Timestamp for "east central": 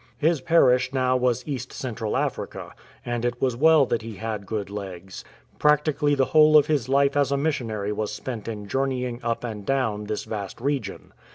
1.47-2.17